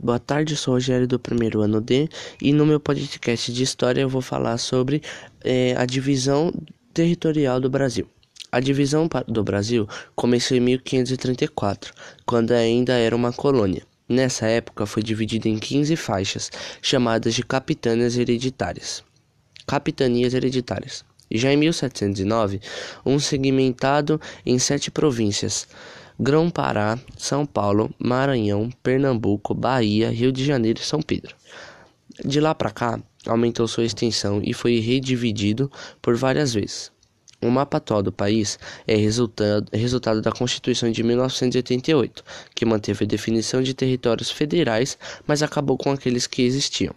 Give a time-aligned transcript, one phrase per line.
[0.00, 2.08] Boa tarde, sou Rogério do primeiro ano D
[2.40, 5.02] e no meu podcast de história eu vou falar sobre
[5.42, 6.54] é, a divisão
[6.94, 8.08] territorial do Brasil.
[8.52, 11.92] A divisão do Brasil começou em 1534,
[12.24, 13.82] quando ainda era uma colônia.
[14.08, 16.48] Nessa época foi dividida em 15 faixas,
[16.80, 19.02] chamadas de capitanias hereditárias.
[19.66, 21.04] Capitanias hereditárias.
[21.28, 22.60] Já em 1709,
[23.04, 25.66] um segmentado em sete províncias:
[26.20, 31.36] Grão-Pará, São Paulo, Maranhão, Pernambuco, Bahia, Rio de Janeiro e São Pedro.
[32.24, 35.70] De lá para cá, aumentou sua extensão e foi redividido
[36.02, 36.90] por várias vezes.
[37.40, 43.08] O mapa atual do país é resultado, resultado da Constituição de 1988, que manteve a
[43.08, 46.94] definição de territórios federais, mas acabou com aqueles que existiam.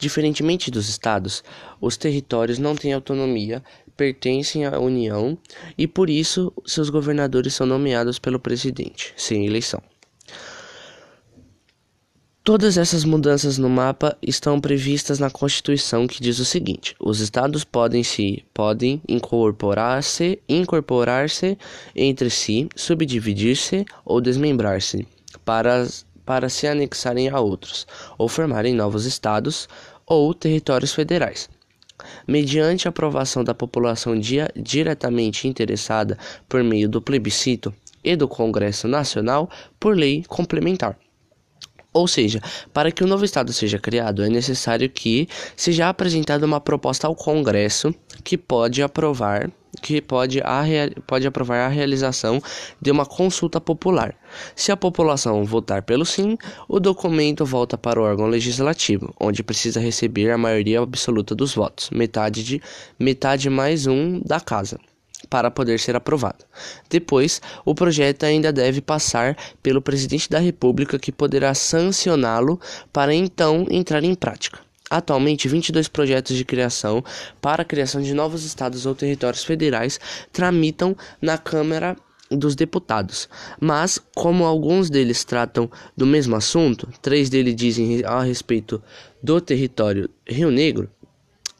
[0.00, 1.42] Diferentemente dos estados,
[1.80, 3.62] os territórios não têm autonomia,
[3.96, 5.38] pertencem à União
[5.76, 9.82] e por isso seus governadores são nomeados pelo presidente, sem eleição.
[12.44, 17.64] Todas essas mudanças no mapa estão previstas na Constituição, que diz o seguinte: os estados
[17.64, 21.56] podem se podem incorporar-se, incorporar-se
[21.96, 25.08] entre si, subdividir-se ou desmembrar-se
[25.42, 25.88] para
[26.24, 27.86] para se anexarem a outros
[28.18, 29.68] ou formarem novos estados
[30.06, 31.48] ou territórios federais.
[32.26, 39.48] Mediante aprovação da população dia, diretamente interessada por meio do plebiscito e do Congresso Nacional
[39.78, 40.98] por lei complementar.
[41.94, 42.40] Ou seja,
[42.72, 47.14] para que o novo Estado seja criado, é necessário que seja apresentada uma proposta ao
[47.14, 49.48] Congresso que pode aprovar
[49.82, 50.62] que pode, a,
[51.06, 52.40] pode aprovar a realização
[52.80, 54.14] de uma consulta popular.
[54.54, 59.80] Se a população votar pelo sim, o documento volta para o órgão legislativo, onde precisa
[59.80, 62.62] receber a maioria absoluta dos votos, metade de
[62.98, 64.78] metade mais um da casa
[65.28, 66.44] para poder ser aprovado.
[66.88, 72.60] Depois, o projeto ainda deve passar pelo presidente da República, que poderá sancioná-lo
[72.92, 74.58] para então entrar em prática.
[74.90, 77.02] Atualmente, 22 projetos de criação
[77.40, 79.98] para a criação de novos estados ou territórios federais
[80.32, 81.96] tramitam na Câmara
[82.30, 83.28] dos Deputados,
[83.60, 88.82] mas como alguns deles tratam do mesmo assunto, três deles dizem a respeito
[89.22, 90.90] do território Rio Negro,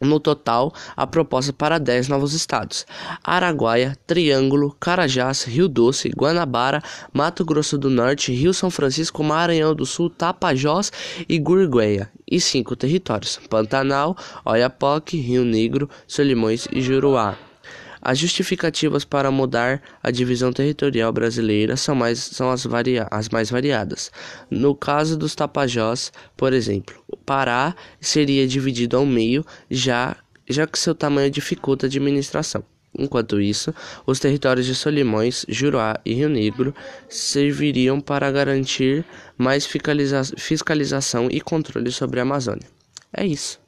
[0.00, 2.86] no total, a proposta para 10 novos estados:
[3.22, 6.82] Araguaia, Triângulo, Carajás, Rio Doce, Guanabara,
[7.12, 10.92] Mato Grosso do Norte, Rio São Francisco, Maranhão do Sul, Tapajós
[11.28, 17.36] e Gurgueia, e cinco territórios: Pantanal, Oiapoque, Rio Negro, Solimões e Juruá.
[18.06, 23.48] As justificativas para mudar a divisão territorial brasileira são, mais, são as, varia as mais
[23.48, 24.12] variadas.
[24.50, 30.78] No caso dos Tapajós, por exemplo, o Pará seria dividido ao meio, já, já que
[30.78, 32.62] seu tamanho dificulta a administração.
[32.96, 33.74] Enquanto isso,
[34.06, 36.74] os territórios de Solimões, Juruá e Rio Negro
[37.08, 39.02] serviriam para garantir
[39.38, 42.68] mais fiscaliza fiscalização e controle sobre a Amazônia.
[43.16, 43.63] É isso.